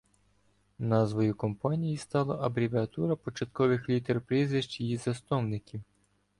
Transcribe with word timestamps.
Назвою 0.79 1.35
компанії 1.35 1.97
стала 1.97 2.45
абревіатура 2.45 3.15
початкових 3.15 3.89
літер 3.89 4.21
прізвищ 4.21 4.81
її 4.81 4.97
засновників. 4.97 5.81